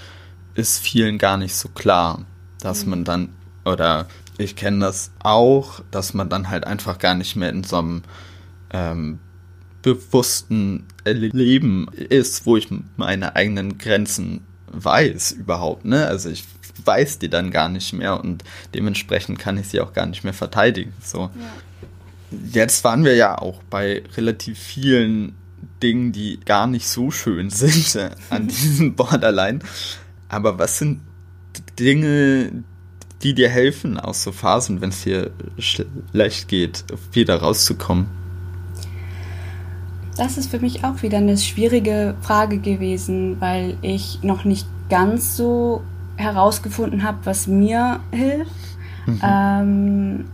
ist 0.54 0.80
vielen 0.80 1.18
gar 1.18 1.36
nicht 1.36 1.54
so 1.54 1.68
klar, 1.68 2.26
dass 2.60 2.84
mhm. 2.84 2.90
man 2.90 3.04
dann 3.04 3.28
oder 3.64 4.08
ich 4.38 4.56
kenne 4.56 4.80
das 4.80 5.12
auch, 5.20 5.82
dass 5.92 6.14
man 6.14 6.28
dann 6.28 6.50
halt 6.50 6.66
einfach 6.66 6.98
gar 6.98 7.14
nicht 7.14 7.36
mehr 7.36 7.50
in 7.50 7.62
so 7.62 7.78
einem 7.78 8.02
ähm, 8.70 9.20
bewussten 9.82 10.84
Leben 11.04 11.86
ist, 11.92 12.44
wo 12.44 12.56
ich 12.56 12.68
meine 12.96 13.36
eigenen 13.36 13.78
Grenzen 13.78 14.47
weiß 14.72 15.32
überhaupt, 15.32 15.84
ne? 15.84 16.06
Also 16.06 16.30
ich 16.30 16.44
weiß 16.84 17.18
die 17.18 17.28
dann 17.28 17.50
gar 17.50 17.68
nicht 17.68 17.92
mehr 17.92 18.20
und 18.20 18.44
dementsprechend 18.74 19.38
kann 19.38 19.58
ich 19.58 19.68
sie 19.68 19.80
auch 19.80 19.92
gar 19.92 20.06
nicht 20.06 20.24
mehr 20.24 20.34
verteidigen. 20.34 20.92
So. 21.02 21.22
Ja. 21.22 21.30
Jetzt 22.52 22.84
waren 22.84 23.04
wir 23.04 23.14
ja 23.14 23.38
auch 23.38 23.62
bei 23.64 24.02
relativ 24.16 24.58
vielen 24.58 25.34
Dingen, 25.82 26.12
die 26.12 26.40
gar 26.44 26.66
nicht 26.66 26.88
so 26.88 27.10
schön 27.10 27.50
sind 27.50 27.94
äh, 27.96 28.10
an 28.30 28.48
diesem 28.48 28.94
Borderline. 28.94 29.60
Aber 30.28 30.58
was 30.58 30.78
sind 30.78 31.00
Dinge, 31.78 32.64
die 33.22 33.34
dir 33.34 33.48
helfen 33.48 33.98
aus 33.98 34.22
so 34.22 34.32
Phasen, 34.32 34.80
wenn 34.80 34.90
es 34.90 35.02
dir 35.02 35.30
schlecht 35.58 36.48
geht, 36.48 36.84
wieder 37.12 37.36
rauszukommen? 37.36 38.06
Das 40.18 40.36
ist 40.36 40.50
für 40.50 40.58
mich 40.58 40.84
auch 40.84 41.02
wieder 41.02 41.18
eine 41.18 41.38
schwierige 41.38 42.16
Frage 42.20 42.58
gewesen, 42.58 43.36
weil 43.40 43.76
ich 43.82 44.18
noch 44.22 44.44
nicht 44.44 44.66
ganz 44.90 45.36
so 45.36 45.82
herausgefunden 46.16 47.04
habe, 47.04 47.18
was 47.22 47.46
mir 47.46 48.00
hilft. 48.10 48.50
Mhm. 49.06 49.20
Ähm, 49.22 50.24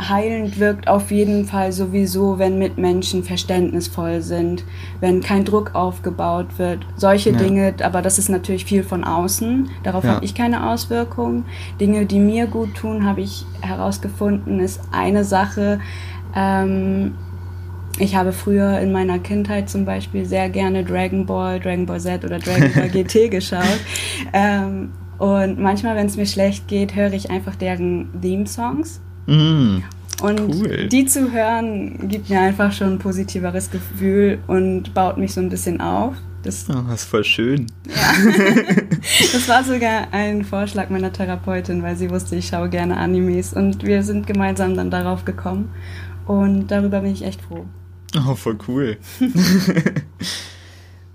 heilend 0.00 0.58
wirkt 0.58 0.88
auf 0.88 1.12
jeden 1.12 1.44
Fall 1.44 1.70
sowieso, 1.70 2.40
wenn 2.40 2.58
Mitmenschen 2.58 3.22
verständnisvoll 3.22 4.20
sind, 4.20 4.64
wenn 4.98 5.20
kein 5.20 5.44
Druck 5.44 5.76
aufgebaut 5.76 6.58
wird. 6.58 6.84
Solche 6.96 7.30
ja. 7.30 7.38
Dinge, 7.38 7.74
aber 7.84 8.02
das 8.02 8.18
ist 8.18 8.30
natürlich 8.30 8.64
viel 8.64 8.82
von 8.82 9.04
außen. 9.04 9.70
Darauf 9.84 10.02
ja. 10.02 10.14
habe 10.14 10.24
ich 10.24 10.34
keine 10.34 10.70
Auswirkungen. 10.70 11.44
Dinge, 11.80 12.04
die 12.04 12.18
mir 12.18 12.48
gut 12.48 12.74
tun, 12.74 13.04
habe 13.06 13.20
ich 13.20 13.46
herausgefunden, 13.60 14.58
ist 14.58 14.80
eine 14.90 15.22
Sache. 15.22 15.78
Ähm, 16.34 17.14
ich 18.00 18.16
habe 18.16 18.32
früher 18.32 18.80
in 18.80 18.92
meiner 18.92 19.18
Kindheit 19.18 19.68
zum 19.68 19.84
Beispiel 19.84 20.24
sehr 20.24 20.48
gerne 20.48 20.84
Dragon 20.84 21.26
Ball, 21.26 21.60
Dragon 21.60 21.84
Ball 21.86 22.00
Z 22.00 22.24
oder 22.24 22.38
Dragon 22.38 22.72
Ball 22.72 22.88
GT 22.92 23.30
geschaut. 23.30 23.80
Ähm, 24.32 24.92
und 25.18 25.58
manchmal, 25.58 25.96
wenn 25.96 26.06
es 26.06 26.16
mir 26.16 26.26
schlecht 26.26 26.66
geht, 26.66 26.96
höre 26.96 27.12
ich 27.12 27.30
einfach 27.30 27.54
deren 27.54 28.08
Theme-Songs. 28.20 29.00
Mm, 29.26 29.78
und 30.22 30.40
cool. 30.54 30.88
die 30.88 31.04
zu 31.04 31.30
hören, 31.30 32.08
gibt 32.08 32.30
mir 32.30 32.40
einfach 32.40 32.72
schon 32.72 32.94
ein 32.94 32.98
positiveres 32.98 33.70
Gefühl 33.70 34.38
und 34.46 34.94
baut 34.94 35.18
mich 35.18 35.34
so 35.34 35.42
ein 35.42 35.50
bisschen 35.50 35.80
auf. 35.82 36.14
Das, 36.42 36.66
oh, 36.70 36.82
das 36.88 37.02
ist 37.02 37.04
voll 37.04 37.24
schön. 37.24 37.66
Ja. 37.86 37.92
das 39.32 39.46
war 39.46 39.62
sogar 39.62 40.08
ein 40.12 40.42
Vorschlag 40.42 40.88
meiner 40.88 41.12
Therapeutin, 41.12 41.82
weil 41.82 41.96
sie 41.96 42.10
wusste, 42.10 42.34
ich 42.36 42.48
schaue 42.48 42.70
gerne 42.70 42.96
Animes 42.96 43.52
und 43.52 43.84
wir 43.84 44.02
sind 44.02 44.26
gemeinsam 44.26 44.74
dann 44.74 44.90
darauf 44.90 45.26
gekommen. 45.26 45.70
Und 46.26 46.68
darüber 46.68 47.00
bin 47.00 47.12
ich 47.12 47.24
echt 47.24 47.42
froh. 47.42 47.66
Oh, 48.28 48.34
voll 48.34 48.58
cool. 48.66 48.98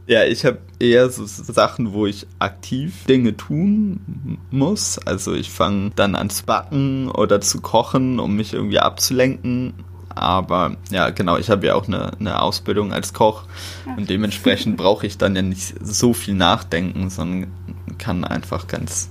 Ja, 0.07 0.23
ich 0.23 0.45
habe 0.45 0.59
eher 0.79 1.09
so 1.09 1.25
Sachen, 1.25 1.93
wo 1.93 2.05
ich 2.05 2.27
aktiv 2.37 3.05
Dinge 3.05 3.35
tun 3.35 4.37
muss. 4.51 4.99
Also 4.99 5.33
ich 5.33 5.49
fange 5.49 5.91
dann 5.95 6.15
an 6.15 6.29
zu 6.29 6.45
backen 6.45 7.09
oder 7.09 7.41
zu 7.41 7.59
kochen, 7.61 8.19
um 8.19 8.35
mich 8.35 8.53
irgendwie 8.53 8.79
abzulenken. 8.79 9.73
Aber 10.09 10.77
ja, 10.91 11.09
genau, 11.09 11.37
ich 11.37 11.49
habe 11.49 11.65
ja 11.65 11.75
auch 11.75 11.87
eine, 11.87 12.11
eine 12.19 12.41
Ausbildung 12.41 12.93
als 12.93 13.13
Koch 13.13 13.43
ja. 13.85 13.95
und 13.95 14.09
dementsprechend 14.09 14.77
brauche 14.77 15.07
ich 15.07 15.17
dann 15.17 15.35
ja 15.35 15.41
nicht 15.41 15.73
so 15.81 16.13
viel 16.13 16.35
nachdenken, 16.35 17.09
sondern 17.09 17.51
kann 17.97 18.23
einfach 18.23 18.67
ganz 18.67 19.09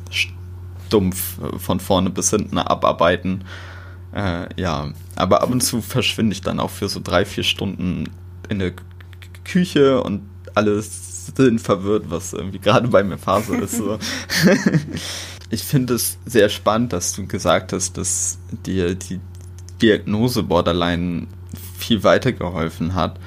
dumpf 0.88 1.38
äh, 1.42 1.58
von 1.58 1.80
vorne 1.80 2.08
bis 2.08 2.30
hinten 2.30 2.56
abarbeiten. 2.56 3.44
Äh, 4.14 4.46
ja, 4.60 4.92
aber 5.16 5.42
ab 5.42 5.50
und 5.50 5.60
zu 5.60 5.82
verschwinde 5.82 6.34
ich 6.34 6.40
dann 6.40 6.60
auch 6.60 6.70
für 6.70 6.88
so 6.88 7.00
drei, 7.02 7.24
vier 7.24 7.42
Stunden 7.42 8.10
in 8.48 8.60
der 8.60 8.72
Küche 9.44 10.02
und 10.02 10.22
alles 10.54 11.26
sind 11.34 11.60
verwirrt, 11.60 12.04
was 12.08 12.32
irgendwie 12.32 12.60
gerade 12.60 12.88
bei 12.88 13.02
mir 13.02 13.18
Phase 13.18 13.56
ist. 13.56 13.76
So. 13.76 13.98
ich 15.50 15.64
finde 15.64 15.94
es 15.94 16.18
sehr 16.26 16.48
spannend, 16.48 16.92
dass 16.92 17.14
du 17.14 17.26
gesagt 17.26 17.72
hast, 17.72 17.98
dass 17.98 18.38
dir 18.64 18.94
die 18.94 19.20
Diagnose 19.82 20.44
Borderline 20.44 21.26
viel 21.76 22.04
weitergeholfen 22.04 22.94
hat, 22.94 23.18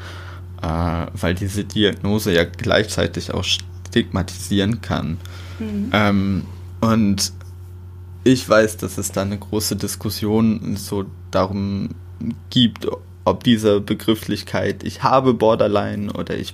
äh, 0.61 1.07
weil 1.13 1.35
diese 1.35 1.65
Diagnose 1.65 2.33
ja 2.33 2.45
gleichzeitig 2.45 3.33
auch 3.33 3.43
stigmatisieren 3.43 4.81
kann. 4.81 5.17
Mhm. 5.59 5.89
Ähm, 5.91 6.45
und 6.79 7.33
ich 8.27 8.47
weiß, 8.47 8.75
dass 8.75 8.97
es 8.97 9.13
da 9.13 9.21
eine 9.21 9.37
große 9.37 9.77
Diskussion 9.77 10.75
so 10.75 11.05
darum 11.31 11.91
gibt, 12.49 12.85
ob 13.23 13.43
diese 13.45 13.79
Begrifflichkeit 13.79 14.83
ich 14.83 15.01
habe 15.01 15.33
Borderline 15.33 16.11
oder 16.11 16.37
ich 16.37 16.53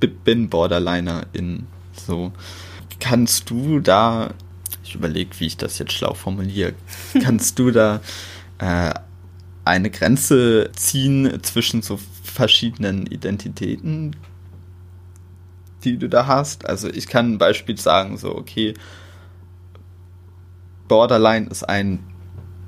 bin 0.00 0.50
Borderliner 0.50 1.26
in 1.32 1.66
so. 1.94 2.32
Kannst 3.00 3.48
du 3.48 3.80
da, 3.80 4.34
ich 4.84 4.94
überlege, 4.94 5.30
wie 5.38 5.46
ich 5.46 5.56
das 5.56 5.78
jetzt 5.78 5.92
schlau 5.92 6.12
formuliere, 6.12 6.74
kannst 7.22 7.58
du 7.58 7.70
da 7.70 8.00
äh, 8.58 8.92
eine 9.64 9.88
Grenze 9.88 10.70
ziehen 10.76 11.38
zwischen 11.42 11.80
so 11.80 11.98
verschiedenen 12.22 13.06
Identitäten, 13.06 14.14
die 15.84 15.96
du 15.96 16.08
da 16.08 16.26
hast? 16.26 16.66
Also 16.66 16.88
ich 16.90 17.06
kann 17.06 17.32
ein 17.32 17.38
Beispiel 17.38 17.78
sagen, 17.78 18.18
so, 18.18 18.36
okay, 18.36 18.74
Borderline 20.88 21.46
ist 21.46 21.68
ein 21.68 22.00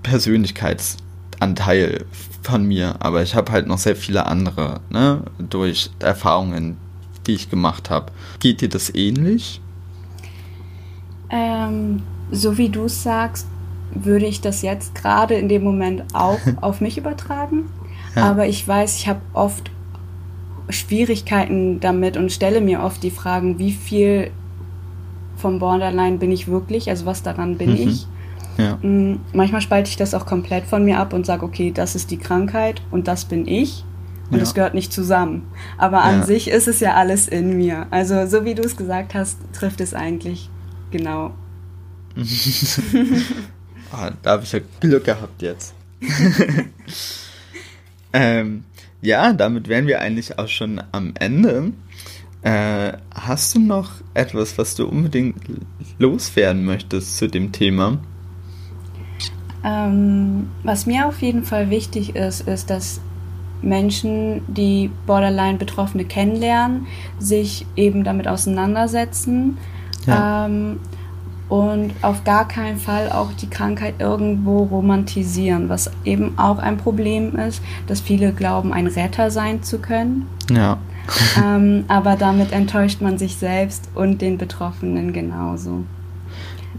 Persönlichkeitsanteil 0.03 2.05
von 2.43 2.65
mir, 2.65 2.97
aber 3.01 3.23
ich 3.23 3.35
habe 3.35 3.53
halt 3.53 3.67
noch 3.67 3.79
sehr 3.79 3.97
viele 3.97 4.27
andere, 4.27 4.81
ne, 4.91 5.23
durch 5.39 5.91
Erfahrungen, 6.01 6.77
die 7.27 7.35
ich 7.35 7.51
gemacht 7.51 7.91
habe. 7.91 8.13
Geht 8.39 8.61
dir 8.61 8.69
das 8.69 8.95
ähnlich? 8.95 9.61
Ähm, 11.31 12.03
so 12.31 12.59
wie 12.59 12.69
du 12.69 12.85
es 12.85 13.03
sagst, 13.03 13.47
würde 13.95 14.27
ich 14.27 14.41
das 14.41 14.63
jetzt 14.63 14.95
gerade 14.95 15.35
in 15.35 15.49
dem 15.49 15.65
Moment 15.65 16.05
auch 16.13 16.41
auf 16.61 16.81
mich 16.81 16.99
übertragen. 16.99 17.71
Ja. 18.15 18.31
Aber 18.31 18.47
ich 18.47 18.67
weiß, 18.67 18.97
ich 18.97 19.09
habe 19.09 19.21
oft 19.33 19.71
Schwierigkeiten 20.69 21.81
damit 21.81 22.17
und 22.17 22.33
stelle 22.33 22.61
mir 22.61 22.83
oft 22.83 23.03
die 23.03 23.11
Fragen, 23.11 23.59
wie 23.59 23.73
viel 23.73 24.31
vom 25.37 25.59
Borderline 25.59 26.19
bin 26.19 26.31
ich 26.33 26.49
wirklich, 26.49 26.89
also 26.91 27.07
was 27.07 27.23
daran 27.23 27.57
bin 27.59 27.71
mhm. 27.71 27.89
ich. 27.89 28.07
Ja. 28.57 28.77
Mm, 28.77 29.21
manchmal 29.33 29.61
spalte 29.61 29.91
ich 29.91 29.97
das 29.97 30.15
auch 30.15 30.27
komplett 30.27 30.65
von 30.65 30.85
mir 30.85 30.99
ab 30.99 31.13
und 31.13 31.27
sage, 31.27 31.45
okay, 31.45 31.73
das 31.73 31.95
ist 31.95 32.11
die 32.11 32.19
Krankheit 32.19 32.83
und 32.91 33.09
das 33.09 33.25
bin 33.25 33.47
ich 33.49 33.85
und 34.31 34.41
es 34.41 34.51
ja. 34.51 34.55
gehört 34.55 34.75
nicht 34.75 34.93
zusammen. 34.93 35.47
Aber 35.77 36.03
an 36.03 36.21
ja. 36.21 36.27
sich 36.27 36.49
ist 36.49 36.69
es 36.69 36.81
ja 36.81 36.95
alles 36.95 37.29
in 37.29 37.57
mir. 37.57 37.87
Also 37.91 38.27
so 38.27 38.45
wie 38.45 38.55
du 38.55 38.63
es 38.63 38.77
gesagt 38.77 39.15
hast, 39.15 39.39
trifft 39.53 39.81
es 39.81 39.93
eigentlich 39.93 40.49
genau. 40.91 41.33
oh, 42.17 42.23
da 44.23 44.31
habe 44.31 44.45
ich 44.45 44.53
ja 44.53 44.61
Glück 44.81 45.05
gehabt 45.05 45.43
jetzt. 45.43 45.75
ähm, 48.13 48.65
ja, 49.05 49.33
damit 49.33 49.69
wären 49.69 49.87
wir 49.87 50.01
eigentlich 50.01 50.39
auch 50.39 50.49
schon 50.49 50.83
am 50.93 51.13
Ende. 51.19 51.73
Äh, 52.45 52.93
hast 53.15 53.55
du 53.55 53.59
noch 53.59 53.91
etwas, 54.13 54.59
was 54.59 54.75
du 54.75 54.87
unbedingt 54.87 55.37
loswerden 55.99 56.65
möchtest 56.65 57.17
zu 57.17 57.27
dem 57.27 57.53
Thema? 57.53 57.99
Ähm, 59.65 60.51
was 60.63 60.85
mir 60.85 61.09
auf 61.09 61.23
jeden 61.23 61.45
Fall 61.45 61.71
wichtig 61.71 62.15
ist, 62.15 62.47
ist, 62.47 62.69
dass 62.69 63.01
Menschen, 63.63 64.43
die 64.47 64.91
Borderline-Betroffene 65.07 66.05
kennenlernen, 66.05 66.87
sich 67.19 67.65
eben 67.77 68.05
damit 68.05 68.29
auseinandersetzen 68.29 69.57
ja. 70.07 70.45
ähm, 70.45 70.81
und 71.49 71.93
auf 72.03 72.25
gar 72.25 72.47
keinen 72.47 72.77
Fall 72.77 73.11
auch 73.11 73.33
die 73.33 73.49
Krankheit 73.49 73.95
irgendwo 74.01 74.65
romantisieren, 74.65 75.71
was 75.71 75.91
eben 76.05 76.39
auch 76.39 76.59
ein 76.59 76.77
Problem 76.77 77.37
ist, 77.37 77.63
dass 77.87 78.03
viele 78.03 78.33
glauben, 78.33 78.75
ein 78.75 78.87
Retter 78.87 79.31
sein 79.31 79.63
zu 79.63 79.79
können. 79.79 80.27
Ja. 80.51 80.77
ähm, 81.43 81.85
aber 81.89 82.17
damit 82.17 82.53
enttäuscht 82.53 83.01
man 83.01 83.19
sich 83.19 83.37
selbst 83.37 83.89
und 83.95 84.21
den 84.21 84.39
Betroffenen 84.39 85.13
genauso. 85.13 85.85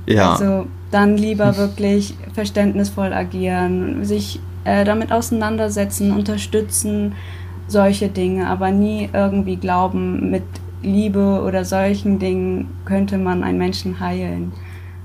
Ja. 0.07 0.33
Also 0.33 0.67
dann 0.91 1.17
lieber 1.17 1.57
wirklich 1.57 2.15
verständnisvoll 2.33 3.13
agieren, 3.13 4.05
sich 4.05 4.39
äh, 4.63 4.83
damit 4.85 5.11
auseinandersetzen, 5.11 6.11
unterstützen, 6.11 7.13
solche 7.67 8.09
Dinge, 8.09 8.47
aber 8.47 8.71
nie 8.71 9.09
irgendwie 9.11 9.55
glauben, 9.55 10.29
mit 10.29 10.43
Liebe 10.81 11.41
oder 11.41 11.65
solchen 11.65 12.19
Dingen 12.19 12.69
könnte 12.85 13.17
man 13.17 13.43
einen 13.43 13.57
Menschen 13.57 13.99
heilen. 13.99 14.51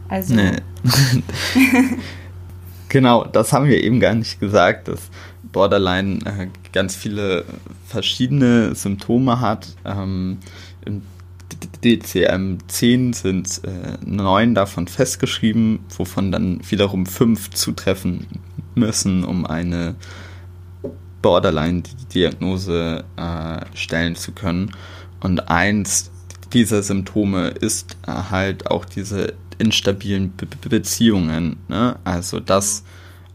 Also. 0.09 0.35
Nee. 0.35 0.53
genau, 2.89 3.25
das 3.25 3.53
haben 3.53 3.67
wir 3.67 3.83
eben 3.83 4.01
gar 4.01 4.15
nicht 4.15 4.41
gesagt, 4.41 4.89
dass 4.89 5.09
Borderline 5.53 6.19
äh, 6.25 6.49
ganz 6.73 6.95
viele 6.97 7.45
verschiedene 7.87 8.75
Symptome 8.75 9.41
hat. 9.41 9.75
Ähm, 9.85 10.39
Im 10.85 11.03
DCM-10 11.83 13.15
sind 13.15 13.61
äh, 13.65 13.97
neun 14.05 14.55
davon 14.55 14.87
festgeschrieben, 14.87 15.81
wovon 15.97 16.31
dann 16.31 16.61
wiederum 16.69 17.07
fünf 17.07 17.51
zutreffen 17.51 18.27
müssen, 18.75 19.25
um 19.25 19.47
eine 19.47 19.97
Borderline-Diagnose 21.23 23.05
äh, 23.17 23.77
stellen 23.77 24.17
zu 24.17 24.33
können. 24.33 24.73
Und 25.21 25.51
eins 25.51 26.11
dieser 26.53 26.83
Symptome 26.83 27.49
ist 27.49 27.97
äh, 28.07 28.13
halt 28.31 28.67
auch 28.71 28.85
diese 28.85 29.35
instabilen 29.59 30.33
Be 30.37 30.47
Beziehungen. 30.69 31.57
Ne? 31.69 31.97
Also, 32.05 32.41
dass 32.41 32.85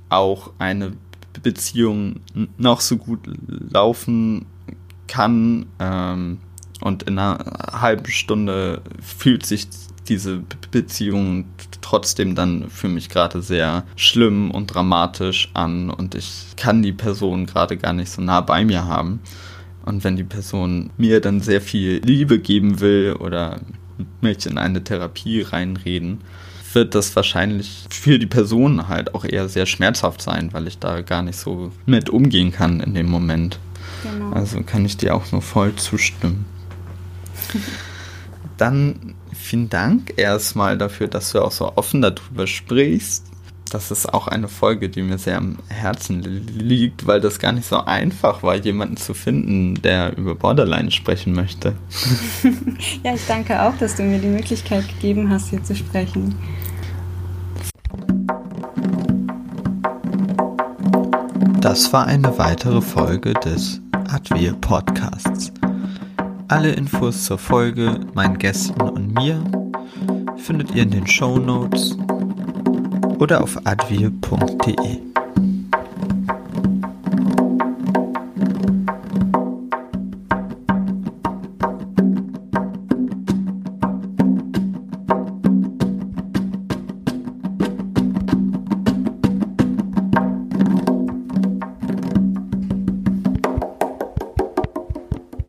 auch 0.10 0.51
eine 0.60 0.93
Beziehung 1.41 2.21
noch 2.58 2.82
so 2.82 2.98
gut 2.98 3.19
laufen 3.48 4.45
kann 5.08 5.67
ähm, 5.80 6.39
und 6.82 7.04
in 7.04 7.19
einer 7.19 7.38
halben 7.71 8.08
Stunde 8.08 8.82
fühlt 9.02 9.45
sich 9.45 9.67
diese 10.08 10.43
Beziehung 10.71 11.45
trotzdem 11.82 12.36
dann 12.36 12.69
für 12.69 12.89
mich 12.89 13.10
gerade 13.10 13.41
sehr 13.41 13.86
schlimm 13.95 14.52
und 14.52 14.67
dramatisch 14.67 15.50
an 15.54 15.89
und 15.89 16.15
ich 16.15 16.54
kann 16.58 16.82
die 16.82 16.93
Person 16.93 17.45
gerade 17.45 17.78
gar 17.78 17.93
nicht 17.93 18.12
so 18.12 18.21
nah 18.21 18.41
bei 18.41 18.65
mir 18.65 18.86
haben. 18.86 19.19
Und 19.86 20.04
wenn 20.04 20.15
die 20.15 20.24
Person 20.24 20.89
mir 20.98 21.21
dann 21.21 21.41
sehr 21.41 21.62
viel 21.62 22.02
Liebe 22.04 22.39
geben 22.39 22.80
will 22.80 23.15
oder 23.19 23.62
mich 24.21 24.45
in 24.48 24.58
eine 24.58 24.84
Therapie 24.84 25.41
reinreden, 25.41 26.21
wird 26.75 26.93
das 26.93 27.15
wahrscheinlich 27.15 27.85
für 27.89 28.19
die 28.19 28.27
Person 28.27 28.88
halt 28.88 29.15
auch 29.15 29.25
eher 29.25 29.49
sehr 29.49 29.65
schmerzhaft 29.65 30.21
sein, 30.21 30.53
weil 30.53 30.67
ich 30.67 30.77
da 30.77 31.01
gar 31.01 31.23
nicht 31.23 31.39
so 31.39 31.71
mit 31.85 32.09
umgehen 32.09 32.51
kann 32.51 32.79
in 32.81 32.93
dem 32.93 33.07
Moment. 33.07 33.59
Genau. 34.03 34.31
Also 34.31 34.61
kann 34.61 34.85
ich 34.85 34.97
dir 34.97 35.15
auch 35.15 35.31
nur 35.31 35.41
voll 35.41 35.75
zustimmen. 35.75 36.45
Dann 38.57 39.15
vielen 39.33 39.69
Dank 39.69 40.13
erstmal 40.17 40.77
dafür, 40.77 41.07
dass 41.07 41.31
du 41.31 41.41
auch 41.41 41.51
so 41.51 41.73
offen 41.75 42.01
darüber 42.01 42.47
sprichst. 42.47 43.25
Das 43.71 43.89
ist 43.89 44.13
auch 44.13 44.27
eine 44.27 44.47
Folge, 44.47 44.89
die 44.89 45.01
mir 45.01 45.17
sehr 45.17 45.38
am 45.38 45.57
Herzen 45.67 46.21
liegt, 46.21 47.07
weil 47.07 47.19
das 47.19 47.39
gar 47.39 47.51
nicht 47.51 47.67
so 47.67 47.83
einfach 47.83 48.43
war, 48.43 48.55
jemanden 48.55 48.95
zu 48.95 49.13
finden, 49.13 49.81
der 49.81 50.15
über 50.17 50.35
Borderline 50.35 50.91
sprechen 50.91 51.33
möchte. 51.33 51.73
ja, 53.03 53.15
ich 53.15 53.25
danke 53.27 53.61
auch, 53.61 53.75
dass 53.77 53.95
du 53.95 54.03
mir 54.03 54.19
die 54.19 54.27
Möglichkeit 54.27 54.88
gegeben 54.88 55.29
hast, 55.29 55.49
hier 55.49 55.63
zu 55.63 55.75
sprechen. 55.75 56.35
Das 61.75 61.91
war 61.91 62.07
eine 62.07 62.38
weitere 62.38 62.79
Folge 62.79 63.33
des 63.33 63.81
Advir 64.07 64.53
Podcasts. 64.53 65.51
Alle 66.47 66.71
Infos 66.71 67.25
zur 67.25 67.38
Folge, 67.38 67.99
meinen 68.13 68.38
Gästen 68.38 68.79
und 68.79 69.13
mir 69.13 69.43
findet 70.38 70.73
ihr 70.73 70.83
in 70.83 70.91
den 70.91 71.05
Show 71.05 71.38
Notes 71.38 71.97
oder 73.19 73.43
auf 73.43 73.59
advir.de. 73.65 75.04